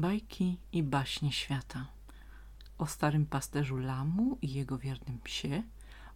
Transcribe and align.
Bajki 0.00 0.58
i 0.72 0.82
baśnie 0.82 1.32
świata 1.32 1.86
O 2.78 2.86
starym 2.86 3.26
pasterzu 3.26 3.76
lamu 3.76 4.38
i 4.42 4.52
jego 4.52 4.78
wiernym 4.78 5.18
psie 5.18 5.62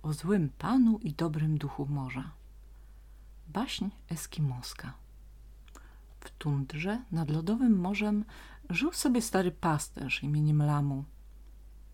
O 0.03 0.13
złym 0.13 0.51
panu 0.59 0.99
i 0.99 1.13
dobrym 1.13 1.59
duchu 1.59 1.87
morza 1.87 2.31
Baśń 3.49 3.87
eskimoska 4.09 4.93
W 6.21 6.31
tundrze 6.31 7.03
nad 7.13 7.31
lodowym 7.31 7.81
morzem 7.81 8.25
żył 8.71 8.93
sobie 8.93 9.23
stary 9.23 9.51
pasterz 9.53 10.23
imieniem 10.23 10.63
Lamu. 10.63 11.05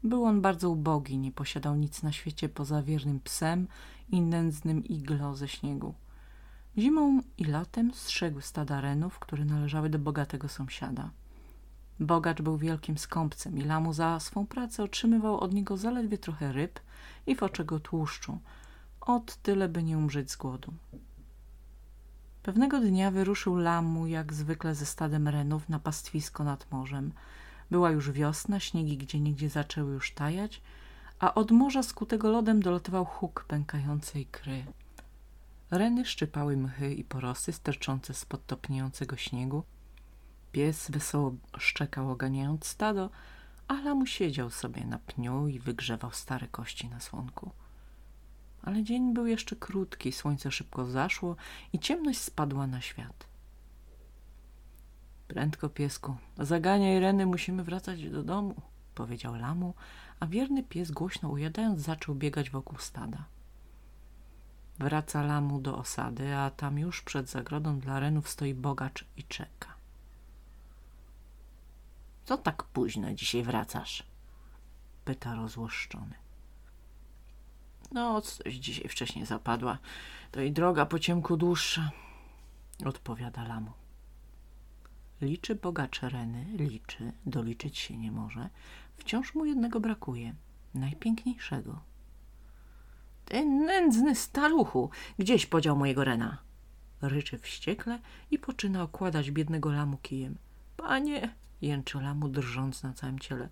Był 0.05 0.25
on 0.25 0.41
bardzo 0.41 0.71
ubogi, 0.71 1.19
nie 1.19 1.33
posiadał 1.33 1.77
nic 1.77 2.03
na 2.03 2.13
świecie 2.13 2.49
poza 2.49 2.83
wiernym 2.83 3.21
psem 3.21 3.69
i 4.09 4.21
nędznym 4.21 4.85
iglo 4.85 5.37
ze 5.37 5.49
śniegu. 5.49 5.95
Zimą 6.79 7.21
i 7.39 7.45
latem 7.45 7.95
strzegł 7.95 8.41
stada 8.41 8.81
renów, 8.81 9.19
które 9.19 9.45
należały 9.45 9.91
do 9.91 9.99
bogatego 9.99 10.49
sąsiada. 10.49 11.11
Bogacz 12.01 12.43
był 12.43 12.59
wielkim 12.59 12.99
skąpcem 12.99 13.59
i 13.59 13.63
Lamu 13.63 13.93
za 13.93 14.21
swą 14.21 14.47
pracę 14.47 14.83
otrzymywał 14.83 15.41
od 15.41 15.55
niego 15.55 15.77
zaledwie 15.77 16.19
trochę 16.19 16.53
ryb 16.53 16.81
i 17.27 17.37
foczego 17.37 17.81
tłuszczu. 17.81 18.39
Od 19.01 19.37
tyle, 19.37 19.69
by 19.69 19.83
nie 19.83 19.99
umrzeć 19.99 20.31
z 20.31 20.37
głodu. 20.37 20.73
Pewnego 22.43 22.81
dnia 22.81 23.11
wyruszył 23.11 23.57
Lamu 23.57 24.07
jak 24.07 24.33
zwykle 24.33 24.75
ze 24.75 24.87
stadem 24.87 25.29
renów 25.29 25.69
na 25.69 25.79
pastwisko 25.79 26.45
nad 26.45 26.73
morzem. 26.73 27.13
Była 27.71 27.91
już 27.91 28.11
wiosna, 28.11 28.61
śniegi 28.61 28.97
gdzie 28.97 29.21
niegdzie 29.21 29.51
zaczęły 29.51 29.93
już 29.93 30.13
tajać, 30.13 30.63
a 31.19 31.35
od 31.35 31.51
morza 31.51 31.83
skutego 31.83 32.31
lodem 32.31 32.63
dolatywał 32.63 33.05
huk 33.05 33.45
pękającej 33.49 34.27
kry. 34.27 34.65
Reny 35.71 36.05
szczypały 36.05 36.57
mchy 36.57 36.95
i 36.95 37.05
porosy 37.05 37.53
sterczące 37.53 38.15
spod 38.15 38.47
topniejącego 38.47 39.17
śniegu. 39.17 39.63
Pies 40.53 40.91
wesoło 40.91 41.35
szczekał 41.59 42.11
oganiając 42.11 42.67
stado, 42.67 43.11
a 43.69 43.75
Lamu 43.75 44.07
siedział 44.07 44.51
sobie 44.51 44.85
na 44.85 44.99
pniu 44.99 45.49
i 45.49 45.59
wygrzewał 45.59 46.13
stare 46.13 46.49
kości 46.49 46.89
na 46.89 47.01
słonku. 47.01 47.51
Ale 48.63 48.83
dzień 48.83 49.15
był 49.15 49.27
jeszcze 49.27 49.57
krótki, 49.57 50.13
słońce 50.13 50.51
szybko 50.51 50.85
zaszło 50.85 51.37
i 51.73 51.79
ciemność 51.79 52.21
spadła 52.21 52.67
na 52.67 52.81
świat. 52.81 53.27
Prędko, 55.29 55.69
piesku, 55.69 56.17
zaganiaj 56.39 57.01
Reny, 57.01 57.27
musimy 57.27 57.65
wracać 57.65 58.11
do 58.11 58.23
domu, 58.23 58.55
powiedział 58.95 59.35
Lamu, 59.35 59.75
a 60.21 60.27
wierny 60.27 60.63
pies 60.63 60.91
głośno 60.91 61.29
ujadając 61.29 61.81
zaczął 61.81 62.15
biegać 62.15 62.51
wokół 62.51 62.79
stada. 62.79 63.25
Wraca 64.79 65.23
Lamu 65.23 65.61
do 65.61 65.79
osady, 65.79 66.37
a 66.37 66.51
tam 66.51 66.79
już 66.79 67.03
przed 67.03 67.31
zagrodą 67.31 67.79
dla 67.81 68.01
renów 68.01 68.29
stoi 68.29 68.55
bogacz 68.55 69.05
i 69.17 69.25
czeka. 69.25 69.80
Co 72.25 72.37
tak 72.37 72.65
późno 72.65 73.15
dzisiaj 73.15 73.43
wracasz? 73.43 74.03
Pyta 75.05 75.35
rozłoszczony. 75.35 76.15
No, 77.93 78.21
coś 78.21 78.55
dzisiaj 78.55 78.89
wcześniej 78.89 79.27
zapadła. 79.27 79.79
To 80.31 80.41
i 80.41 80.53
droga 80.53 80.87
po 80.87 80.99
ciemku 80.99 81.37
dłuższa, 81.37 81.91
odpowiada 82.87 83.45
Lamu. 83.45 83.73
Liczy 85.21 85.55
bogacz 85.55 86.03
Reny, 86.03 86.45
liczy, 86.57 87.13
doliczyć 87.27 87.79
się 87.79 87.97
nie 87.97 88.13
może. 88.13 88.49
Wciąż 88.97 89.35
mu 89.35 89.45
jednego 89.45 89.81
brakuje, 89.81 90.35
najpiękniejszego. 90.75 91.81
Ty 93.25 93.45
nędzny 93.45 94.15
staruchu, 94.15 94.91
gdzieś 95.19 95.47
podział 95.47 95.77
mojego 95.77 96.05
Rena? 96.05 96.39
Ryczy 97.03 97.39
wściekle 97.39 97.99
i 98.31 98.39
poczyna 98.39 98.83
okładać 98.83 99.31
biednego 99.31 99.73
Lamu 99.73 99.97
kijem. 99.97 100.39
Panie, 100.77 101.35
jęczy 101.63 101.99
Lamu 101.99 102.29
drżąc 102.29 102.83
na 102.83 102.93
całym 102.93 103.19
ciele. 103.19 103.49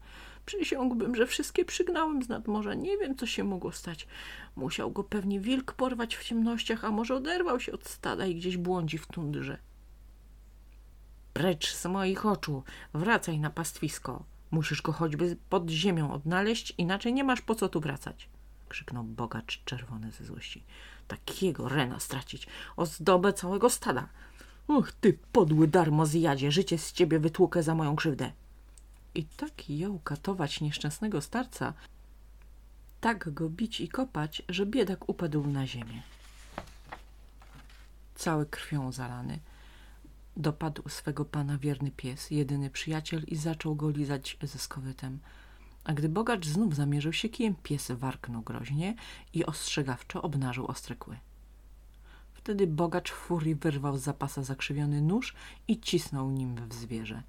Przysiągłbym, 0.46 1.14
że 1.14 1.26
wszystkie 1.26 1.64
przygnałem 1.64 2.22
z 2.22 2.28
nadmorza. 2.28 2.74
Nie 2.74 2.98
wiem, 2.98 3.16
co 3.16 3.26
się 3.26 3.44
mogło 3.44 3.72
stać. 3.72 4.06
Musiał 4.56 4.90
go 4.90 5.04
pewnie 5.04 5.40
wilk 5.40 5.72
porwać 5.72 6.16
w 6.16 6.24
ciemnościach, 6.24 6.84
a 6.84 6.90
może 6.90 7.14
oderwał 7.14 7.60
się 7.60 7.72
od 7.72 7.88
stada 7.88 8.26
i 8.26 8.34
gdzieś 8.34 8.56
błądzi 8.56 8.98
w 8.98 9.06
tundrze. 9.06 9.58
Precz 11.32 11.74
z 11.74 11.86
moich 11.86 12.26
oczu, 12.26 12.62
wracaj 12.94 13.40
na 13.40 13.50
pastwisko. 13.50 14.24
Musisz 14.50 14.82
go 14.82 14.92
choćby 14.92 15.36
pod 15.48 15.70
ziemią 15.70 16.12
odnaleźć, 16.12 16.74
inaczej 16.78 17.12
nie 17.12 17.24
masz 17.24 17.40
po 17.40 17.54
co 17.54 17.68
tu 17.68 17.80
wracać. 17.80 18.28
Krzyknął 18.68 19.04
bogacz 19.04 19.64
czerwony 19.64 20.10
ze 20.10 20.24
złości. 20.24 20.64
Takiego 21.08 21.68
rena 21.68 22.00
stracić, 22.00 22.46
ozdobę 22.76 23.32
całego 23.32 23.70
stada. 23.70 24.08
Och, 24.68 24.92
ty 24.92 25.18
podły 25.32 25.68
darmo 25.68 26.06
zjadzie, 26.06 26.52
życie 26.52 26.78
z 26.78 26.92
ciebie 26.92 27.18
wytłukę 27.18 27.62
za 27.62 27.74
moją 27.74 27.96
krzywdę. 27.96 28.32
I 29.14 29.24
tak 29.24 29.70
jął 29.70 29.98
katować 29.98 30.60
nieszczęsnego 30.60 31.20
starca, 31.20 31.74
tak 33.00 33.34
go 33.34 33.48
bić 33.48 33.80
i 33.80 33.88
kopać, 33.88 34.42
że 34.48 34.66
biedak 34.66 35.08
upadł 35.08 35.46
na 35.46 35.66
ziemię. 35.66 36.02
Cały 38.14 38.46
krwią 38.46 38.92
zalany, 38.92 39.38
dopadł 40.36 40.88
swego 40.88 41.24
pana 41.24 41.58
wierny 41.58 41.90
pies, 41.90 42.30
jedyny 42.30 42.70
przyjaciel 42.70 43.24
i 43.26 43.36
zaczął 43.36 43.74
go 43.74 43.90
lizać 43.90 44.36
ze 44.42 44.58
skowytem. 44.58 45.18
A 45.84 45.92
gdy 45.92 46.08
bogacz 46.08 46.46
znów 46.46 46.74
zamierzył 46.74 47.12
się 47.12 47.28
kijem, 47.28 47.54
pies 47.62 47.90
warknął 47.90 48.42
groźnie 48.42 48.94
i 49.32 49.44
ostrzegawczo 49.44 50.22
obnażył 50.22 50.66
ostre 50.66 50.96
kły. 50.96 51.18
Wtedy 52.48 52.66
bogacz 52.66 53.10
w 53.10 53.14
furii 53.14 53.54
wyrwał 53.54 53.98
z 53.98 54.02
zapasa 54.02 54.42
zakrzywiony 54.42 55.02
nóż 55.02 55.34
i 55.68 55.80
cisnął 55.80 56.30
nim 56.30 56.68
w 56.68 56.74
zwierzę. 56.74 57.22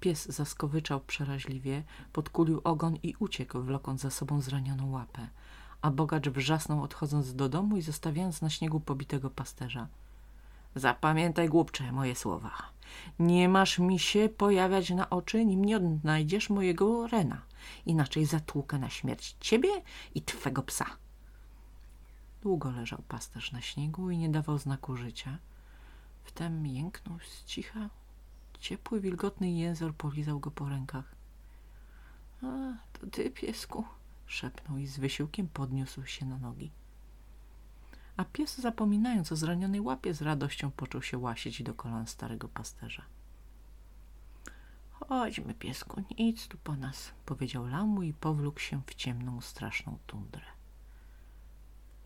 Pies 0.00 0.26
zaskowyczał 0.26 1.00
przeraźliwie, 1.00 1.82
podkulił 2.12 2.60
ogon 2.64 2.96
i 3.02 3.14
uciekł, 3.18 3.60
wlokąc 3.60 4.00
za 4.00 4.10
sobą 4.10 4.40
zranioną 4.40 4.90
łapę, 4.90 5.28
a 5.82 5.90
bogacz 5.90 6.28
wrzasnął 6.28 6.82
odchodząc 6.82 7.34
do 7.34 7.48
domu 7.48 7.76
i 7.76 7.82
zostawiając 7.82 8.42
na 8.42 8.50
śniegu 8.50 8.80
pobitego 8.80 9.30
pasterza. 9.30 9.88
Zapamiętaj, 10.74 11.48
głupcze, 11.48 11.92
moje 11.92 12.14
słowa. 12.14 12.52
Nie 13.18 13.48
masz 13.48 13.78
mi 13.78 13.98
się 13.98 14.28
pojawiać 14.28 14.90
na 14.90 15.10
oczy, 15.10 15.44
nim 15.44 15.64
nie 15.64 15.76
odnajdziesz 15.76 16.50
mojego 16.50 17.06
Rena. 17.06 17.42
Inaczej 17.86 18.26
zatłukę 18.26 18.78
na 18.78 18.90
śmierć 18.90 19.36
ciebie 19.40 19.70
i 20.14 20.22
twego 20.22 20.62
psa. 20.62 20.86
Długo 22.42 22.70
leżał 22.70 23.02
pasterz 23.08 23.52
na 23.52 23.60
śniegu 23.60 24.10
i 24.10 24.18
nie 24.18 24.28
dawał 24.28 24.58
znaku 24.58 24.96
życia. 24.96 25.38
Wtem 26.24 26.66
jęknął 26.66 27.18
z 27.20 27.44
cicha 27.44 27.90
Ciepły, 28.60 29.00
wilgotny 29.00 29.50
jęzor 29.50 29.94
polizał 29.94 30.40
go 30.40 30.50
po 30.50 30.68
rękach.— 30.68 31.14
A, 32.42 32.46
to 32.92 33.06
ty, 33.06 33.30
piesku— 33.30 33.84
szepnął 34.26 34.78
i 34.78 34.86
z 34.86 34.98
wysiłkiem 34.98 35.48
podniósł 35.48 36.06
się 36.06 36.26
na 36.26 36.38
nogi. 36.38 36.70
A 38.16 38.24
pies, 38.24 38.58
zapominając 38.58 39.32
o 39.32 39.36
zranionej 39.36 39.80
łapie, 39.80 40.14
z 40.14 40.22
radością 40.22 40.70
począł 40.70 41.02
się 41.02 41.18
łasić 41.18 41.62
do 41.62 41.74
kolan 41.74 42.06
starego 42.06 42.48
pasterza.— 42.48 43.02
Chodźmy, 45.00 45.54
piesku, 45.54 46.02
nic 46.18 46.48
tu 46.48 46.58
po 46.58 46.76
nas— 46.76 47.12
powiedział 47.26 47.66
Lamu 47.66 48.02
i 48.02 48.12
powlókł 48.12 48.60
się 48.60 48.82
w 48.86 48.94
ciemną, 48.94 49.40
straszną 49.40 49.98
tundrę. 50.06 50.59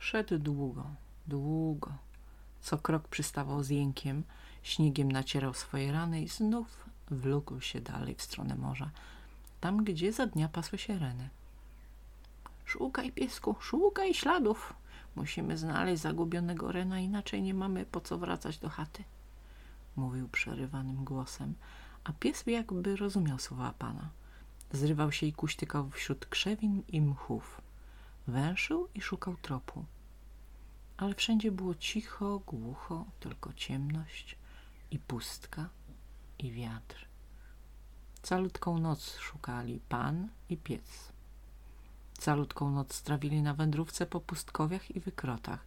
Szedł 0.04 0.38
długo, 0.38 0.86
długo. 1.26 1.92
Co 2.60 2.78
krok 2.78 3.08
przystawał 3.08 3.62
z 3.62 3.68
jękiem— 3.68 4.22
Śniegiem 4.64 5.12
nacierał 5.12 5.54
swoje 5.54 5.92
rany 5.92 6.22
i 6.22 6.28
znów 6.28 6.84
wlókł 7.10 7.60
się 7.60 7.80
dalej 7.80 8.14
w 8.14 8.22
stronę 8.22 8.56
morza, 8.56 8.90
tam 9.60 9.84
gdzie 9.84 10.12
za 10.12 10.26
dnia 10.26 10.48
pasły 10.48 10.78
się 10.78 10.98
reny. 10.98 11.28
Szukaj, 12.64 13.12
piesku, 13.12 13.56
szukaj 13.60 14.14
śladów. 14.14 14.74
Musimy 15.16 15.58
znaleźć 15.58 16.02
zagubionego 16.02 16.72
rena, 16.72 17.00
inaczej 17.00 17.42
nie 17.42 17.54
mamy 17.54 17.86
po 17.86 18.00
co 18.00 18.18
wracać 18.18 18.58
do 18.58 18.68
chaty. 18.68 19.04
Mówił 19.96 20.28
przerywanym 20.28 21.04
głosem, 21.04 21.54
a 22.04 22.12
pies 22.12 22.44
jakby 22.46 22.96
rozumiał 22.96 23.38
słowa 23.38 23.74
pana. 23.78 24.08
Zrywał 24.72 25.12
się 25.12 25.26
i 25.26 25.32
kuśtykał 25.32 25.90
wśród 25.90 26.26
krzewin 26.26 26.82
i 26.88 27.00
mchów. 27.00 27.60
Węszył 28.26 28.88
i 28.94 29.00
szukał 29.00 29.36
tropu. 29.36 29.84
Ale 30.96 31.14
wszędzie 31.14 31.52
było 31.52 31.74
cicho, 31.74 32.40
głucho, 32.46 33.04
tylko 33.20 33.52
ciemność 33.52 34.36
i 34.90 34.98
pustka, 34.98 35.68
i 36.38 36.52
wiatr. 36.52 37.06
Calutką 38.22 38.78
noc 38.78 39.16
szukali 39.16 39.80
pan 39.88 40.28
i 40.48 40.56
pies. 40.56 41.12
Calutką 42.18 42.70
noc 42.70 42.94
strawili 42.94 43.42
na 43.42 43.54
wędrówce 43.54 44.06
po 44.06 44.20
pustkowiach 44.20 44.90
i 44.90 45.00
wykrotach, 45.00 45.66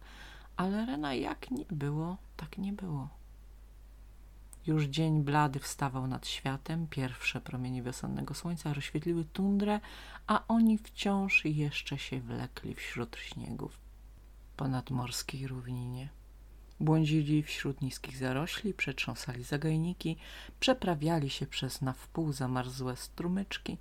ale 0.56 0.86
Rena 0.86 1.14
jak 1.14 1.50
nie 1.50 1.64
było, 1.70 2.16
tak 2.36 2.58
nie 2.58 2.72
było. 2.72 3.08
Już 4.68 4.84
dzień 4.84 5.22
blady 5.22 5.58
wstawał 5.58 6.06
nad 6.06 6.26
światem, 6.26 6.86
pierwsze 6.86 7.40
promienie 7.40 7.82
wiosennego 7.82 8.34
słońca 8.34 8.74
rozświetliły 8.74 9.24
tundrę, 9.24 9.80
a 10.26 10.46
oni 10.48 10.78
wciąż 10.78 11.44
jeszcze 11.44 11.98
się 11.98 12.20
wlekli 12.20 12.74
wśród 12.74 13.16
śniegów 13.16 13.80
po 14.56 14.68
nadmorskiej 14.68 15.46
równinie. 15.46 16.08
Błądzili 16.80 17.42
wśród 17.42 17.82
niskich 17.82 18.16
zarośli, 18.16 18.74
przetrząsali 18.74 19.44
zagajniki, 19.44 20.16
przeprawiali 20.60 21.30
się 21.30 21.46
przez 21.46 21.82
na 21.82 21.92
wpół 21.92 22.32
zamarzłe 22.32 22.96
strumyczki, 22.96 23.78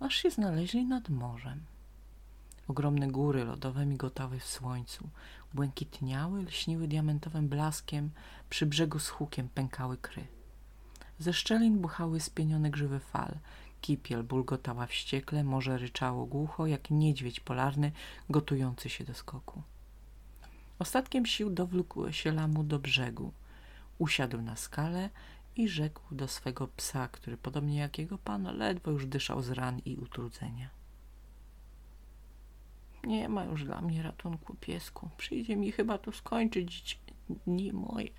aż 0.00 0.14
się 0.14 0.30
znaleźli 0.30 0.84
nad 0.84 1.08
morzem. 1.08 1.60
Ogromne 2.70 3.08
góry 3.08 3.44
lodowe 3.44 3.86
migotały 3.86 4.38
w 4.38 4.46
słońcu, 4.46 5.08
błękitniały, 5.54 6.42
lśniły 6.42 6.88
diamentowym 6.88 7.48
blaskiem, 7.48 8.10
przy 8.50 8.66
brzegu 8.66 8.98
z 8.98 9.08
hukiem 9.08 9.48
pękały 9.48 9.96
kry. 9.96 10.26
Ze 11.18 11.32
szczelin 11.32 11.78
buchały 11.78 12.20
spienione 12.20 12.70
grzywy 12.70 13.00
fal, 13.00 13.38
kipiel 13.80 14.22
bulgotała 14.22 14.86
wściekle, 14.86 15.44
morze 15.44 15.78
ryczało 15.78 16.26
głucho, 16.26 16.66
jak 16.66 16.90
niedźwiedź 16.90 17.40
polarny 17.40 17.92
gotujący 18.28 18.88
się 18.88 19.04
do 19.04 19.14
skoku. 19.14 19.62
Ostatkiem 20.78 21.26
sił 21.26 21.50
dowlókł 21.50 22.12
się 22.12 22.32
lamu 22.32 22.64
do 22.64 22.78
brzegu. 22.78 23.32
Usiadł 23.98 24.42
na 24.42 24.56
skale 24.56 25.10
i 25.56 25.68
rzekł 25.68 26.14
do 26.14 26.28
swego 26.28 26.68
psa, 26.68 27.08
który 27.08 27.36
podobnie 27.36 27.78
jak 27.78 27.98
jego 27.98 28.18
pan 28.18 28.56
ledwo 28.58 28.90
już 28.90 29.06
dyszał 29.06 29.42
z 29.42 29.50
ran 29.50 29.78
i 29.78 29.96
utrudzenia. 29.96 30.79
Nie 33.04 33.28
ma 33.28 33.44
już 33.44 33.64
dla 33.64 33.80
mnie 33.80 34.02
ratunku, 34.02 34.54
piesku. 34.54 35.10
Przyjdzie 35.16 35.56
mi 35.56 35.72
chyba 35.72 35.98
tu 35.98 36.12
skończyć 36.12 36.98
dni 37.46 37.72
moje. 37.72 38.10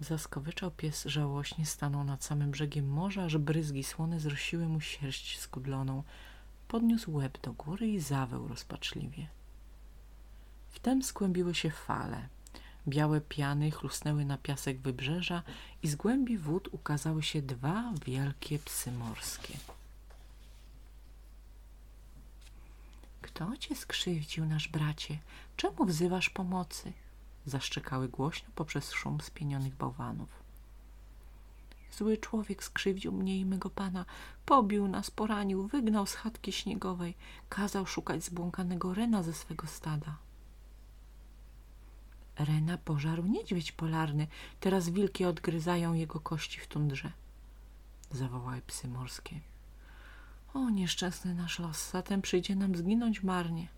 Zaskowyczał 0.00 0.70
pies 0.70 1.04
żałośnie, 1.04 1.66
stanął 1.66 2.04
nad 2.04 2.24
samym 2.24 2.50
brzegiem 2.50 2.88
morza, 2.88 3.24
aż 3.24 3.38
bryzgi 3.38 3.84
słone 3.84 4.20
zrosiły 4.20 4.68
mu 4.68 4.80
sierść 4.80 5.38
skudloną. 5.38 6.02
Podniósł 6.68 7.14
łeb 7.14 7.40
do 7.42 7.52
góry 7.52 7.88
i 7.88 8.00
zaweł 8.00 8.48
rozpaczliwie. 8.48 9.26
Wtem 10.68 11.02
skłębiły 11.02 11.54
się 11.54 11.70
fale. 11.70 12.28
Białe 12.88 13.20
piany 13.20 13.70
chlusnęły 13.70 14.24
na 14.24 14.38
piasek 14.38 14.80
wybrzeża 14.80 15.42
i 15.82 15.88
z 15.88 15.96
głębi 15.96 16.38
wód 16.38 16.68
ukazały 16.72 17.22
się 17.22 17.42
dwa 17.42 17.92
wielkie 18.06 18.58
psy 18.58 18.92
morskie. 18.92 19.54
Kto 23.38 23.56
cię 23.56 23.76
skrzywdził, 23.76 24.46
nasz 24.46 24.68
bracie? 24.68 25.18
Czemu 25.56 25.84
wzywasz 25.84 26.30
pomocy? 26.30 26.92
Zaszczekały 27.46 28.08
głośno 28.08 28.48
poprzez 28.54 28.92
szum 28.92 29.20
spienionych 29.20 29.74
bałwanów. 29.76 30.28
Zły 31.92 32.16
człowiek 32.16 32.64
skrzywdził 32.64 33.12
mnie 33.12 33.38
i 33.38 33.44
mego 33.44 33.70
pana, 33.70 34.04
pobił 34.46 34.88
nas, 34.88 35.10
poranił, 35.10 35.66
wygnał 35.66 36.06
z 36.06 36.14
chatki 36.14 36.52
śniegowej, 36.52 37.14
kazał 37.48 37.86
szukać 37.86 38.24
zbłąkanego 38.24 38.94
rena 38.94 39.22
ze 39.22 39.32
swego 39.32 39.66
stada. 39.66 40.16
Rena 42.38 42.78
pożarł 42.78 43.26
niedźwiedź 43.26 43.72
polarny, 43.72 44.26
teraz 44.60 44.88
wilki 44.88 45.24
odgryzają 45.24 45.94
jego 45.94 46.20
kości 46.20 46.60
w 46.60 46.66
tundrze. 46.66 47.12
Zawołały 48.10 48.62
psy 48.66 48.88
morskie. 48.88 49.40
O, 50.58 50.70
nieszczęsny 50.70 51.34
nasz 51.34 51.58
los, 51.58 51.90
zatem 51.90 52.22
przyjdzie 52.22 52.56
nam 52.56 52.76
zginąć 52.76 53.22
marnie. 53.22 53.68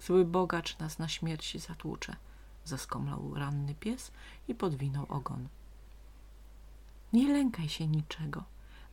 Zły 0.00 0.24
bogacz 0.24 0.78
nas 0.78 0.98
na 0.98 1.08
śmierci 1.08 1.58
zatłucze. 1.58 2.16
Zaskomlał 2.64 3.34
ranny 3.34 3.74
pies 3.74 4.12
i 4.48 4.54
podwinął 4.54 5.06
ogon. 5.08 5.48
Nie 7.12 7.32
lękaj 7.32 7.68
się 7.68 7.86
niczego. 7.86 8.44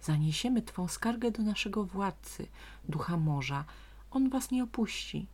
Zaniesiemy 0.01 0.61
twą 0.61 0.87
skargę 0.87 1.31
do 1.31 1.43
naszego 1.43 1.83
władcy, 1.83 2.47
ducha 2.89 3.17
morza. 3.17 3.65
On 4.11 4.29
was 4.29 4.51
nie 4.51 4.63
opuści. 4.63 5.27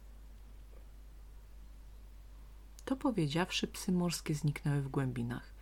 To 2.85 2.95
powiedziawszy, 2.95 3.67
psy 3.67 3.91
morskie 3.91 4.35
zniknęły 4.35 4.81
w 4.81 4.89
głębinach. 4.89 5.54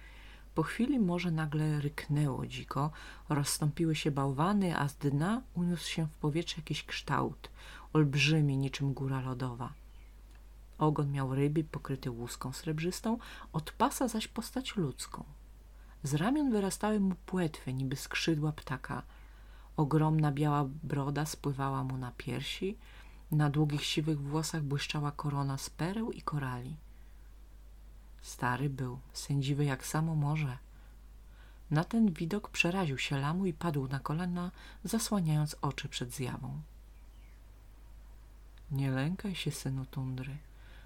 Po 0.56 0.64
chwili 0.64 1.00
morze 1.00 1.32
nagle 1.32 1.82
ryknęło 1.82 2.48
dziko, 2.48 2.92
rozstąpiły 3.30 3.96
się 3.96 4.12
bałwany, 4.12 4.78
a 4.78 4.88
z 4.88 4.96
dna 4.96 5.42
uniósł 5.54 5.90
się 5.90 6.08
w 6.08 6.18
powietrze 6.18 6.56
jakiś 6.58 6.84
kształt, 6.84 7.50
olbrzymi 7.94 8.58
niczym 8.58 8.94
góra 8.94 9.22
lodowa. 9.22 9.74
Ogon 10.78 11.12
miał 11.12 11.36
ryby 11.36 11.64
pokryty 11.64 12.12
łuską 12.12 12.54
srebrzystą, 12.54 13.18
od 13.54 13.72
pasa 13.72 14.08
zaś 14.08 14.28
postać 14.28 14.76
ludzką. 14.76 15.24
Z 16.04 16.14
ramion 16.14 16.52
wyrastały 16.52 17.00
mu 17.00 17.16
płetwy, 17.26 17.74
niby 17.74 17.96
skrzydła 17.96 18.52
ptaka. 18.52 19.04
Ogromna 19.78 20.32
biała 20.32 20.66
broda 20.84 21.26
spływała 21.26 21.84
mu 21.84 21.98
na 21.98 22.12
piersi, 22.18 22.78
na 23.32 23.50
długich 23.50 23.84
siwych 23.84 24.22
włosach 24.22 24.64
błyszczała 24.64 25.12
korona 25.12 25.58
z 25.58 25.70
pereł 25.70 26.12
i 26.12 26.22
korali. 26.22 26.76
Stary 28.24 28.70
był, 28.70 29.00
sędziwy 29.14 29.66
jak 29.66 29.86
samo 29.86 30.16
morze. 30.16 30.58
Na 31.72 31.84
ten 31.84 32.14
widok 32.14 32.50
przeraził 32.50 32.98
się 32.98 33.18
lamu 33.18 33.46
i 33.46 33.54
padł 33.54 33.88
na 33.88 34.00
kolana, 34.00 34.52
zasłaniając 34.84 35.56
oczy 35.62 35.90
przed 35.90 36.12
zjawą. 36.12 36.62
Nie 38.72 38.92
lękaj 38.92 39.36
się, 39.36 39.52
synu 39.52 39.86
tundry. 39.86 40.38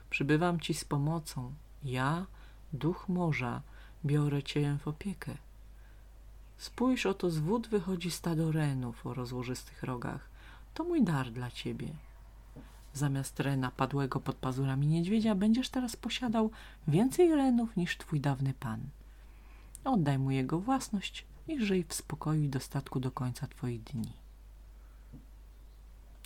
Przybywam 0.10 0.60
ci 0.60 0.74
z 0.74 0.86
pomocą. 0.86 1.54
Ja, 1.84 2.26
duch 2.74 3.10
morza, 3.10 3.62
biorę 4.06 4.44
cię 4.44 4.78
w 4.82 4.88
opiekę. 4.88 5.38
Spójrz, 6.58 7.06
oto 7.06 7.30
z 7.30 7.38
wód 7.38 7.68
wychodzi 7.68 8.12
stado 8.12 8.52
renów 8.52 9.06
o 9.06 9.14
rozłożystych 9.14 9.84
rogach. 9.84 10.30
To 10.74 10.84
mój 10.84 11.04
dar 11.04 11.32
dla 11.32 11.52
ciebie. 11.52 12.07
Zamiast 12.98 13.40
rena 13.40 13.72
padłego 13.72 14.20
pod 14.20 14.36
pazurami 14.36 14.88
niedźwiedzia 14.88 15.36
będziesz 15.36 15.70
teraz 15.70 15.96
posiadał 15.96 16.52
więcej 16.88 17.36
renów 17.36 17.78
niż 17.78 17.98
twój 17.98 18.20
dawny 18.22 18.54
pan. 18.54 18.80
Oddaj 19.84 20.20
mu 20.20 20.32
jego 20.32 20.60
własność 20.60 21.26
i 21.48 21.66
żyj 21.66 21.86
w 21.88 21.94
spokoju 21.94 22.44
i 22.44 22.50
dostatku 22.50 23.00
do 23.00 23.12
końca 23.12 23.48
twoich 23.48 23.84
dni. 23.84 24.12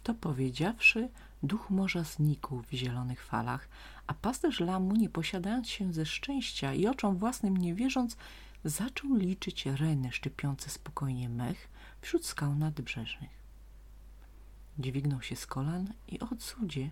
To 0.03 0.13
powiedziawszy, 0.13 1.09
duch 1.43 1.69
morza 1.69 2.03
znikł 2.03 2.61
w 2.61 2.71
zielonych 2.73 3.25
falach, 3.25 3.67
a 4.07 4.13
pasterz 4.13 4.59
lamu, 4.59 4.95
nie 4.95 5.09
posiadając 5.09 5.69
się 5.69 5.93
ze 5.93 6.05
szczęścia 6.05 6.73
i 6.73 6.87
oczom 6.87 7.17
własnym 7.17 7.57
nie 7.57 7.75
wierząc, 7.75 8.17
zaczął 8.65 9.15
liczyć 9.15 9.65
reny 9.65 10.11
szczypiące 10.11 10.69
spokojnie 10.69 11.29
mech 11.29 11.69
wśród 12.01 12.25
skał 12.25 12.55
nadbrzeżnych. 12.55 13.40
Dźwignął 14.79 15.21
się 15.21 15.35
z 15.35 15.47
kolan 15.47 15.93
i 16.07 16.19
o 16.19 16.27
cudzie 16.39 16.89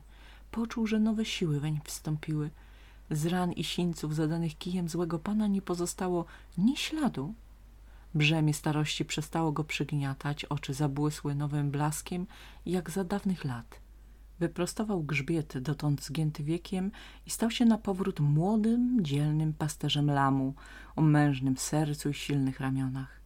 poczuł, 0.51 0.87
że 0.87 0.99
nowe 0.99 1.25
siły 1.25 1.59
weń 1.59 1.79
wstąpiły. 1.83 2.49
Z 3.11 3.25
ran 3.25 3.51
i 3.51 3.63
sińców 3.63 4.15
zadanych 4.15 4.57
kijem 4.57 4.89
złego 4.89 5.19
pana 5.19 5.47
nie 5.47 5.61
pozostało 5.61 6.25
ni 6.57 6.77
śladu. 6.77 7.33
Brzemię 8.15 8.53
starości 8.53 9.05
przestało 9.05 9.51
go 9.51 9.63
przygniatać, 9.63 10.45
oczy 10.45 10.74
zabłysły 10.74 11.36
nowym 11.36 11.71
blaskiem, 11.71 12.27
jak 12.65 12.89
za 12.89 13.03
dawnych 13.03 13.45
lat. 13.45 13.79
Wyprostował 14.39 15.03
grzbiet, 15.03 15.57
dotąd 15.57 16.03
zgięty 16.03 16.43
wiekiem 16.43 16.91
i 17.25 17.29
stał 17.29 17.51
się 17.51 17.65
na 17.65 17.77
powrót 17.77 18.19
młodym, 18.19 18.98
dzielnym 19.01 19.53
pasterzem 19.53 20.12
lamu, 20.12 20.53
o 20.95 21.01
mężnym 21.01 21.57
sercu 21.57 22.09
i 22.09 22.13
silnych 22.13 22.59
ramionach. 22.59 23.19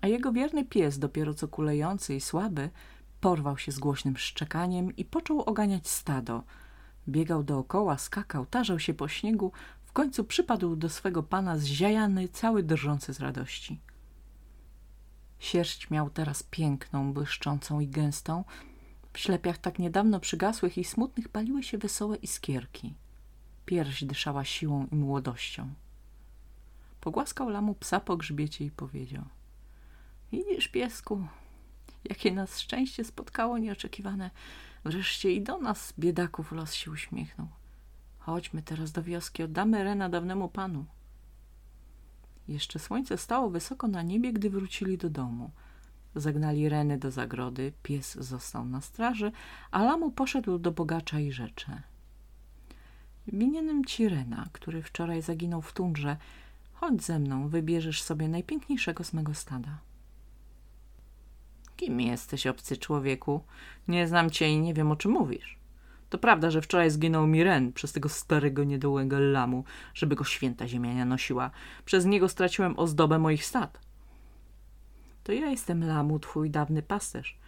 A 0.00 0.06
jego 0.06 0.32
wierny 0.32 0.64
pies, 0.64 0.98
dopiero 0.98 1.34
co 1.34 1.48
kulejący 1.48 2.14
i 2.14 2.20
słaby, 2.20 2.70
Porwał 3.20 3.58
się 3.58 3.72
z 3.72 3.78
głośnym 3.78 4.16
szczekaniem 4.16 4.96
i 4.96 5.04
począł 5.04 5.42
oganiać 5.42 5.88
stado. 5.88 6.42
Biegał 7.08 7.42
dookoła, 7.42 7.98
skakał, 7.98 8.46
tarzał 8.46 8.78
się 8.78 8.94
po 8.94 9.08
śniegu, 9.08 9.52
w 9.84 9.92
końcu 9.92 10.24
przypadł 10.24 10.76
do 10.76 10.88
swego 10.88 11.22
pana 11.22 11.58
zziajany, 11.58 12.28
cały 12.28 12.62
drżący 12.62 13.14
z 13.14 13.20
radości. 13.20 13.80
Sierść 15.38 15.90
miał 15.90 16.10
teraz 16.10 16.42
piękną, 16.42 17.12
błyszczącą 17.12 17.80
i 17.80 17.88
gęstą. 17.88 18.44
W 19.12 19.18
ślepiach 19.18 19.58
tak 19.58 19.78
niedawno 19.78 20.20
przygasłych 20.20 20.78
i 20.78 20.84
smutnych 20.84 21.28
paliły 21.28 21.62
się 21.62 21.78
wesołe 21.78 22.16
iskierki. 22.16 22.94
Pierś 23.66 24.04
dyszała 24.04 24.44
siłą 24.44 24.86
i 24.92 24.96
młodością. 24.96 25.74
Pogłaskał 27.00 27.48
lamu 27.48 27.74
psa 27.74 28.00
po 28.00 28.16
grzbiecie 28.16 28.64
i 28.64 28.70
powiedział– 28.70 29.24
Widzisz, 30.32 30.68
piesku, 30.68 31.26
Jakie 32.08 32.32
nas 32.32 32.60
szczęście 32.60 33.04
spotkało 33.04 33.58
nieoczekiwane. 33.58 34.30
Wreszcie 34.84 35.32
i 35.32 35.42
do 35.42 35.58
nas, 35.58 35.94
biedaków, 35.98 36.52
los 36.52 36.74
się 36.74 36.90
uśmiechnął. 36.90 37.48
Chodźmy 38.18 38.62
teraz 38.62 38.92
do 38.92 39.02
wioski, 39.02 39.42
oddamy 39.42 39.84
Rena 39.84 40.08
dawnemu 40.08 40.48
panu. 40.48 40.84
Jeszcze 42.48 42.78
słońce 42.78 43.18
stało 43.18 43.50
wysoko 43.50 43.88
na 43.88 44.02
niebie, 44.02 44.32
gdy 44.32 44.50
wrócili 44.50 44.98
do 44.98 45.10
domu. 45.10 45.50
Zagnali 46.14 46.68
Reny 46.68 46.98
do 46.98 47.10
zagrody, 47.10 47.72
pies 47.82 48.14
został 48.14 48.64
na 48.64 48.80
straży, 48.80 49.32
a 49.70 49.82
Lamu 49.82 50.10
poszedł 50.10 50.58
do 50.58 50.72
bogacza 50.72 51.20
i 51.20 51.32
rzecze. 51.32 51.82
Winienem 53.26 53.84
ci 53.84 54.08
Rena, 54.08 54.46
który 54.52 54.82
wczoraj 54.82 55.22
zaginął 55.22 55.62
w 55.62 55.72
tundrze. 55.72 56.16
Chodź 56.72 57.02
ze 57.02 57.18
mną, 57.18 57.48
wybierzesz 57.48 58.02
sobie 58.02 58.28
najpiękniejszego 58.28 59.04
z 59.04 59.12
mego 59.12 59.34
stada. 59.34 59.78
Kim 61.78 62.00
jesteś, 62.00 62.46
obcy 62.46 62.76
człowieku? 62.76 63.44
Nie 63.88 64.08
znam 64.08 64.30
cię 64.30 64.48
i 64.48 64.60
nie 64.60 64.74
wiem, 64.74 64.90
o 64.90 64.96
czym 64.96 65.10
mówisz. 65.10 65.58
To 66.10 66.18
prawda, 66.18 66.50
że 66.50 66.62
wczoraj 66.62 66.90
zginął 66.90 67.26
mi 67.26 67.44
Ren 67.44 67.72
przez 67.72 67.92
tego 67.92 68.08
starego 68.08 68.64
niedołego 68.64 69.18
lamu, 69.18 69.64
żeby 69.94 70.16
go 70.16 70.24
święta 70.24 70.68
ziemia 70.68 71.04
nosiła. 71.04 71.50
Przez 71.84 72.06
niego 72.06 72.28
straciłem 72.28 72.78
ozdobę 72.78 73.18
moich 73.18 73.44
stad. 73.44 73.80
To 75.24 75.32
ja 75.32 75.50
jestem 75.50 75.84
lamu, 75.84 76.18
twój 76.18 76.50
dawny 76.50 76.82
pasterz. 76.82 77.38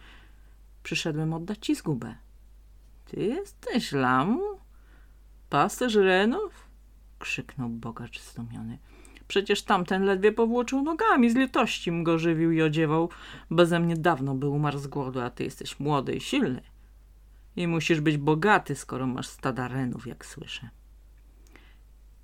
Przyszedłem 0.83 1.33
oddać 1.33 1.57
ci 1.65 1.75
zgubę. 1.75 2.15
Ty 3.05 3.23
jesteś 3.23 3.91
lamu? 3.91 4.41
Pasterz 5.49 5.95
Renów? 5.95 6.67
Krzyknął 7.19 7.69
bogacz 7.69 8.21
zdumiony. 8.21 8.77
Przecież 9.31 9.63
tamten 9.63 10.03
ledwie 10.03 10.31
powłóczył 10.31 10.81
nogami, 10.81 11.29
z 11.29 11.35
litości 11.35 12.03
go 12.03 12.19
żywił 12.19 12.51
i 12.51 12.61
odziewał. 12.61 13.09
Beze 13.51 13.79
mnie 13.79 13.95
dawno 13.95 14.35
by 14.35 14.49
umarł 14.49 14.79
z 14.79 14.87
głodu, 14.87 15.19
a 15.19 15.29
ty 15.29 15.43
jesteś 15.43 15.79
młody 15.79 16.13
i 16.13 16.21
silny. 16.21 16.61
I 17.55 17.67
musisz 17.67 18.01
być 18.01 18.17
bogaty, 18.17 18.75
skoro 18.75 19.07
masz 19.07 19.27
stada 19.27 19.67
renów, 19.67 20.07
jak 20.07 20.25
słyszę. 20.25 20.69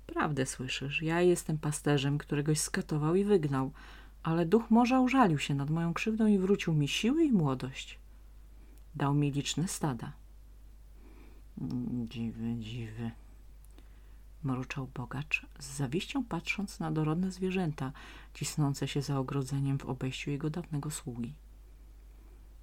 Prawdę 0.06 0.46
słyszysz. 0.46 1.02
Ja 1.02 1.20
jestem 1.20 1.58
pasterzem, 1.58 2.18
któregoś 2.18 2.60
skatował 2.60 3.14
i 3.14 3.24
wygnał, 3.24 3.72
ale 4.22 4.46
duch 4.46 4.70
morza 4.70 5.00
użalił 5.00 5.38
się 5.38 5.54
nad 5.54 5.70
moją 5.70 5.94
krzywdą 5.94 6.26
i 6.26 6.38
wrócił 6.38 6.74
mi 6.74 6.88
siły 6.88 7.24
i 7.24 7.32
młodość. 7.32 7.98
Dał 8.94 9.14
mi 9.14 9.30
liczne 9.32 9.68
stada. 9.68 10.12
Dziwy, 12.08 12.54
dziwy 12.58 13.10
mruczał 14.42 14.86
bogacz, 14.94 15.46
z 15.58 15.76
zawiścią 15.76 16.24
patrząc 16.24 16.80
na 16.80 16.90
dorodne 16.90 17.30
zwierzęta 17.30 17.92
cisnące 18.34 18.88
się 18.88 19.02
za 19.02 19.18
ogrodzeniem 19.18 19.78
w 19.78 19.86
obejściu 19.86 20.30
jego 20.30 20.50
dawnego 20.50 20.90
sługi. 20.90 21.34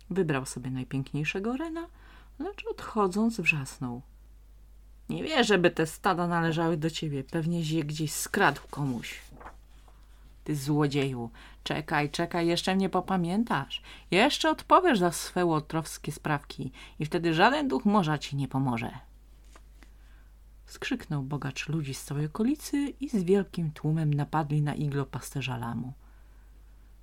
Wybrał 0.10 0.46
sobie 0.46 0.72
najpiękniejszego 0.72 1.58
rena, 1.58 1.88
lecz 2.40 2.66
odchodząc 2.72 3.40
wrzasnął. 3.40 4.02
Nie 5.10 5.24
wierzę, 5.24 5.58
by 5.58 5.72
te 5.72 5.88
stada 5.88 6.28
należały 6.28 6.78
do 6.78 6.90
ciebie. 6.90 7.24
Pewnie 7.24 7.62
je 7.62 7.84
gdzieś 7.84 8.12
skradł 8.12 8.62
komuś. 8.70 9.22
Ty 10.44 10.56
złodzieju, 10.56 11.30
czekaj, 11.64 12.10
czekaj, 12.10 12.48
jeszcze 12.48 12.76
mnie 12.76 12.90
popamiętasz. 12.90 13.82
Jeszcze 14.12 14.50
odpowiesz 14.50 15.00
za 15.00 15.12
swe 15.12 15.46
łotrowskie 15.46 16.12
sprawki 16.12 16.72
i 17.00 17.06
wtedy 17.06 17.34
żaden 17.34 17.68
duch 17.68 17.86
morza 17.86 18.18
ci 18.18 18.36
nie 18.36 18.48
pomoże 18.48 18.92
skrzyknął 20.66 21.24
bogacz 21.24 21.70
ludzi 21.70 21.94
z 21.94 22.04
całej 22.04 22.26
okolicy 22.26 22.78
i 22.78 23.10
z 23.10 23.24
wielkim 23.24 23.72
tłumem 23.72 24.14
napadli 24.14 24.62
na 24.62 24.76
iglo 24.76 25.06
pasterza 25.06 25.58
lamu. 25.58 25.94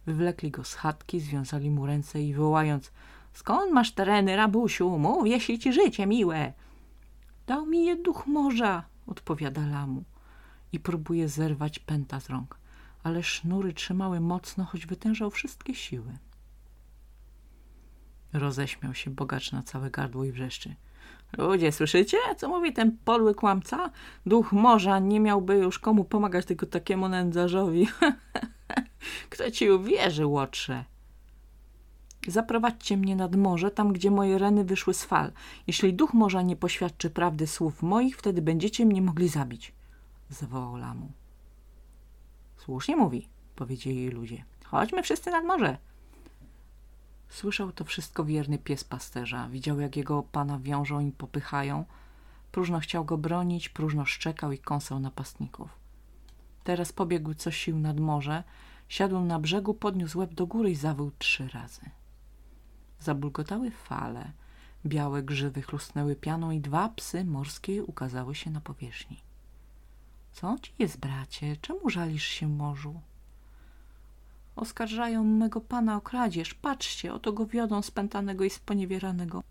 Wywlekli 0.07 0.51
go 0.51 0.65
z 0.65 0.75
chatki, 0.75 1.21
związali 1.21 1.71
mu 1.71 1.87
ręce 1.87 2.23
i 2.23 2.35
wołając 2.35 2.93
Skąd 3.33 3.73
masz 3.73 3.93
tereny, 3.93 4.37
rabusiu? 4.37 4.99
Mów, 4.99 5.27
jeśli 5.27 5.59
ci 5.59 5.73
życie 5.73 6.07
miłe. 6.07 6.53
Dał 7.47 7.67
mi 7.67 7.85
je 7.85 7.97
duch 7.97 8.27
morza, 8.27 8.85
odpowiada 9.07 9.67
lamu 9.67 10.05
i 10.73 10.81
próbuje 10.81 11.29
zerwać 11.29 11.79
pęta 11.79 12.21
z 12.21 12.31
rąk, 12.31 12.59
ale 13.03 13.23
sznury 13.23 13.73
trzymały 13.73 14.21
mocno, 14.21 14.65
choć 14.65 14.87
wytężał 14.87 15.31
wszystkie 15.31 15.75
siły. 15.75 16.19
Roześmiał 18.33 18.95
się 18.95 19.11
bogacz 19.11 19.53
na 19.53 19.63
całe 19.63 19.91
gardło 19.91 20.25
i 20.25 20.33
wrzeszczy. 20.33 20.75
Ludzie, 21.39 21.73
słyszycie, 21.73 22.17
co 22.37 22.49
mówi 22.49 22.73
ten 22.73 22.97
podły 23.05 23.35
kłamca? 23.35 23.91
Duch 24.27 24.53
morza 24.53 24.99
nie 24.99 25.21
miałby 25.21 25.55
już 25.55 25.79
komu 25.79 26.05
pomagać 26.05 26.47
tylko 26.47 26.67
takiemu 26.67 27.09
nędzarzowi. 27.09 27.89
Kto 29.31 29.51
ci 29.51 29.71
uwierzy, 29.71 30.27
łotrze? 30.27 30.85
Zaprowadźcie 32.29 32.97
mnie 32.97 33.17
nad 33.17 33.37
morze, 33.37 33.71
tam 33.71 33.93
gdzie 33.93 34.11
moje 34.11 34.39
reny 34.39 34.65
wyszły 34.65 34.95
z 34.95 35.05
fal. 35.05 35.33
Jeśli 35.67 35.95
duch 35.95 36.15
morza 36.15 36.43
nie 36.43 36.57
poświadczy 36.57 37.11
prawdy 37.11 37.47
słów 37.47 37.83
moich, 37.83 38.17
wtedy 38.17 38.43
będziecie 38.43 38.87
mnie 38.87 39.03
mogli 39.03 39.29
zabić. 39.29 39.73
Zawołał 40.29 40.77
Lamu. 40.77 41.13
Słusznie 42.57 42.97
mówi, 42.97 43.29
powiedzieli 43.57 44.09
ludzie. 44.09 44.45
Chodźmy 44.65 45.03
wszyscy 45.03 45.31
nad 45.31 45.45
morze. 45.45 45.77
Słyszał 47.33 47.73
to 47.73 47.85
wszystko 47.85 48.25
wierny 48.25 48.59
pies 48.59 48.85
pasterza. 48.85 49.49
Widział, 49.49 49.81
jak 49.81 49.97
jego 49.97 50.23
pana 50.23 50.59
wiążą 50.59 51.01
i 51.01 51.13
popychają. 51.13 51.85
Próżno 52.53 52.81
chciał 52.81 53.05
go 53.05 53.19
bronić, 53.19 53.69
próżno 53.69 54.05
szczekał 54.05 54.53
i 54.53 54.59
kąsał 54.59 55.01
napastników. 55.01 55.71
Teraz 56.65 56.93
pobiegł 56.93 57.35
co 57.35 57.51
sił 57.51 57.79
nad 57.79 58.01
morze, 58.01 58.45
siadł 58.89 59.21
na 59.21 59.39
brzegu, 59.39 59.75
podniósł 59.75 60.19
łeb 60.19 60.35
do 60.35 60.47
góry 60.47 60.71
i 60.71 60.75
zawył 60.75 61.13
trzy 61.19 61.49
razy. 61.49 61.91
Zabulgotały 63.01 63.71
fale, 63.71 64.33
białe 64.87 65.23
grzywy 65.23 65.63
chlusnęły 65.63 66.17
pianą 66.17 66.51
i 66.51 66.61
dwa 66.61 66.89
psy 66.89 67.25
morskie 67.25 67.85
ukazały 67.85 68.35
się 68.35 68.51
na 68.51 68.61
powierzchni.— 68.61 69.21
Co 70.37 70.57
ci 70.63 70.73
jest, 70.79 70.99
bracie? 70.99 71.57
Czemu 71.57 71.91
żalisz 71.91 72.27
się 72.27 72.49
morzu? 72.49 73.01
Oskarżają 74.57 75.25
mego 75.25 75.61
pana 75.61 75.97
o 75.97 76.01
kradzież. 76.01 76.55
Patrzcie, 76.55 77.15
oto 77.15 77.33
go 77.33 77.47
wiodą 77.47 77.83
spętanego 77.83 78.45
i 78.45 78.51
sponiewieranego. 78.51 79.43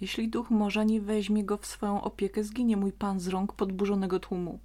Jeśli 0.00 0.28
duch 0.28 0.50
morza 0.50 0.84
nie 0.84 1.00
weźmie 1.00 1.44
go 1.44 1.56
w 1.56 1.66
swoją 1.66 2.02
opiekę, 2.02 2.44
zginie 2.44 2.76
mój 2.76 2.92
pan 2.92 3.20
z 3.20 3.28
rąk 3.28 3.52
podburzonego 3.52 4.20
tłumu. 4.20 4.58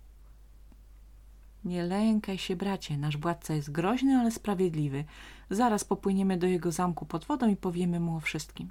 Nie 1.65 1.83
lękaj 1.83 2.37
się, 2.37 2.55
bracie, 2.55 2.97
nasz 2.97 3.17
władca 3.17 3.53
jest 3.53 3.71
groźny, 3.71 4.17
ale 4.17 4.31
sprawiedliwy. 4.31 5.03
Zaraz 5.49 5.83
popłyniemy 5.83 6.37
do 6.37 6.47
jego 6.47 6.71
zamku 6.71 7.05
pod 7.05 7.25
wodą 7.25 7.47
i 7.47 7.55
powiemy 7.55 7.99
mu 7.99 8.15
o 8.15 8.19
wszystkim. 8.19 8.69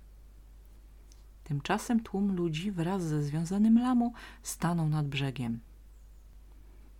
Tymczasem 1.45 2.01
tłum 2.01 2.37
ludzi 2.37 2.73
wraz 2.73 3.03
ze 3.03 3.23
związanym 3.23 3.79
lamu 3.79 4.13
stanął 4.43 4.89
nad 4.89 5.09
brzegiem. 5.09 5.61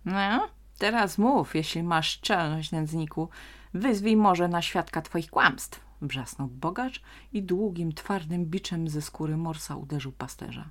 No, 0.05 0.47
teraz 0.77 1.17
mów, 1.17 1.55
jeśli 1.55 1.83
masz 1.83 2.19
czelność, 2.19 2.71
nędzniku. 2.71 3.29
Wyzwij 3.73 4.15
może 4.15 4.47
na 4.47 4.61
świadka 4.61 5.01
twoich 5.01 5.29
kłamstw, 5.29 5.81
wrzasnął 6.01 6.47
bogacz 6.47 7.01
i 7.33 7.43
długim, 7.43 7.93
twardym 7.93 8.45
biczem 8.45 8.87
ze 8.87 9.01
skóry 9.01 9.37
morsa 9.37 9.75
uderzył 9.75 10.11
pasterza. 10.11 10.69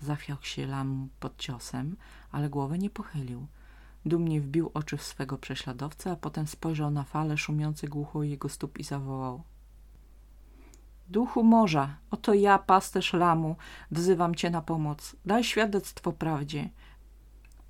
Zachwiał 0.00 0.38
się 0.42 0.66
lam 0.66 1.08
pod 1.20 1.36
ciosem, 1.36 1.96
ale 2.32 2.48
głowy 2.48 2.78
nie 2.78 2.90
pochylił. 2.90 3.46
Dumnie 4.06 4.40
wbił 4.40 4.70
oczy 4.74 4.96
w 4.96 5.02
swego 5.02 5.38
prześladowcę, 5.38 6.10
a 6.10 6.16
potem 6.16 6.46
spojrzał 6.46 6.90
na 6.90 7.04
fale 7.04 7.38
szumiące 7.38 7.88
głucho 7.88 8.22
jego 8.22 8.48
stóp 8.48 8.78
i 8.78 8.84
zawołał. 8.84 9.42
Duchu 11.08 11.44
morza, 11.44 11.96
oto 12.10 12.34
ja, 12.34 12.58
pasterz 12.58 13.12
lamu, 13.12 13.56
wzywam 13.90 14.34
cię 14.34 14.50
na 14.50 14.62
pomoc. 14.62 15.16
Daj 15.26 15.44
świadectwo 15.44 16.12
prawdzie. 16.12 16.70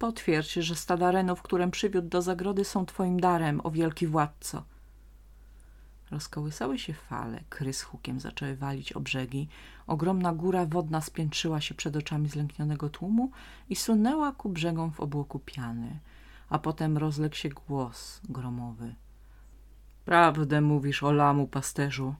Potwierdź, 0.03 0.53
że 0.53 0.75
stada 0.75 1.11
renów, 1.11 1.43
którym 1.43 1.71
przywiódł 1.71 2.09
do 2.09 2.23
zagrody, 2.23 2.65
są 2.65 2.87
twoim 2.87 3.21
darem, 3.21 3.61
o 3.65 3.71
wielki 3.71 4.07
władco. 4.07 4.65
Rozkołysały 6.11 6.79
się 6.79 6.93
fale, 6.93 7.41
kry 7.49 7.73
z 7.73 7.83
hukiem 7.83 8.21
zaczęły 8.21 8.57
walić 8.57 8.93
o 8.93 9.01
brzegi, 9.01 9.49
ogromna 9.87 10.33
góra 10.33 10.67
wodna 10.67 11.01
spiętrzyła 11.01 11.61
się 11.61 11.75
przed 11.75 11.97
oczami 11.97 12.29
zlęknionego 12.29 12.89
tłumu 12.89 13.31
i 13.69 13.77
sunęła 13.77 14.33
ku 14.33 14.49
brzegom 14.49 14.93
w 14.93 15.01
obłoku 15.01 15.39
piany, 15.39 15.99
a 16.49 16.59
potem 16.59 16.99
rozległ 16.99 17.37
się 17.37 17.49
głos 17.49 18.21
gromowy. 18.29 18.95
Prawdę 20.05 20.61
mówisz 20.61 21.03
o 21.03 21.13
lamu, 21.13 21.47
pasterzu. 21.49 22.15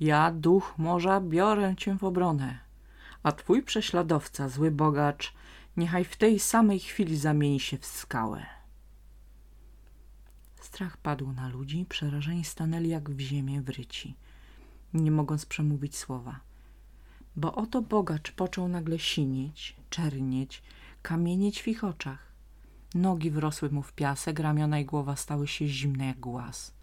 Ja, 0.00 0.30
duch 0.30 0.74
morza, 0.78 1.20
biorę 1.20 1.74
cię 1.76 1.98
w 1.98 2.04
obronę, 2.04 2.58
a 3.22 3.32
twój 3.32 3.62
prześladowca, 3.62 4.48
zły 4.48 4.70
bogacz, 4.70 5.34
niechaj 5.76 6.04
w 6.04 6.16
tej 6.16 6.38
samej 6.38 6.78
chwili 6.78 7.16
zamieni 7.16 7.60
się 7.60 7.78
w 7.78 7.86
skałę. 7.86 8.46
Strach 10.60 10.96
padł 10.96 11.32
na 11.32 11.48
ludzi, 11.48 11.86
przerażeni 11.88 12.44
stanęli 12.44 12.88
jak 12.88 13.10
w 13.10 13.20
ziemię 13.20 13.62
wryci, 13.62 14.14
nie 14.94 15.10
mogąc 15.10 15.46
przemówić 15.46 15.96
słowa. 15.96 16.40
Bo 17.36 17.54
oto 17.54 17.82
bogacz 17.82 18.32
począł 18.32 18.68
nagle 18.68 18.98
sinieć, 18.98 19.76
czernieć, 19.90 20.62
kamienieć 21.02 21.62
w 21.62 21.68
ich 21.68 21.84
oczach. 21.84 22.32
Nogi 22.94 23.30
wrosły 23.30 23.70
mu 23.70 23.82
w 23.82 23.92
piasek, 23.92 24.38
ramiona 24.38 24.78
i 24.78 24.84
głowa 24.84 25.16
stały 25.16 25.48
się 25.48 25.68
zimne 25.68 26.06
jak 26.06 26.20
głaz. 26.20 26.74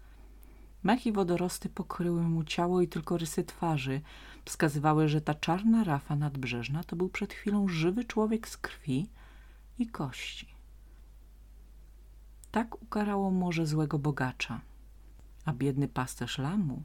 Mech 0.88 1.06
i 1.06 1.12
wodorosty 1.12 1.68
pokryły 1.68 2.22
mu 2.22 2.44
ciało 2.44 2.80
i 2.80 2.88
tylko 2.88 3.18
rysy 3.18 3.44
twarzy 3.44 4.00
wskazywały, 4.44 5.08
że 5.08 5.20
ta 5.20 5.34
czarna 5.34 5.84
rafa 5.84 6.16
nadbrzeżna 6.16 6.84
to 6.84 6.96
był 6.96 7.08
przed 7.08 7.32
chwilą 7.32 7.68
żywy 7.68 8.04
człowiek 8.04 8.48
z 8.48 8.56
krwi 8.56 9.08
i 9.78 9.86
kości. 9.86 10.46
Tak 12.50 12.82
ukarało 12.82 13.30
morze 13.30 13.66
złego 13.66 13.98
bogacza, 13.98 14.60
a 15.44 15.52
biedny 15.52 15.88
pasterz 15.88 16.38
lamu 16.38 16.82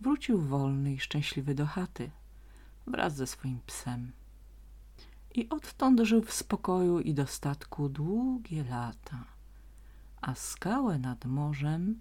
wrócił 0.00 0.40
wolny 0.40 0.92
i 0.92 1.00
szczęśliwy 1.00 1.54
do 1.54 1.66
chaty 1.66 2.10
wraz 2.86 3.16
ze 3.16 3.26
swoim 3.26 3.60
psem. 3.66 4.12
I 5.34 5.48
odtąd 5.48 6.00
żył 6.00 6.22
w 6.22 6.32
spokoju 6.32 7.00
i 7.00 7.14
dostatku 7.14 7.88
długie 7.88 8.64
lata, 8.64 9.24
a 10.20 10.34
skałę 10.34 10.98
nad 10.98 11.24
morzem 11.24 12.00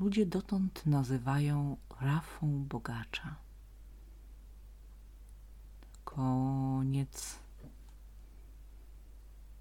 ludzie 0.00 0.26
dotąd 0.26 0.86
nazywają 0.86 1.76
rafą 2.00 2.64
bogacza. 2.68 3.36
koniec. 6.04 7.38